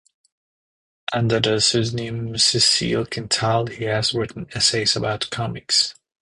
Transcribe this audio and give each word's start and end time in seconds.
Under 1.13 1.39
the 1.39 1.59
pseudonym 1.61 2.35
Cecile 2.35 3.05
Quintal 3.05 3.67
he 3.69 3.83
has 3.83 4.15
written 4.15 4.47
essays 4.55 4.95
about 4.95 5.29
comics. 5.29 5.93